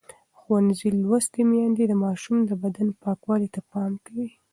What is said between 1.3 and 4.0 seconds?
میندې د ماشومانو د بدن پاکوالي ته پام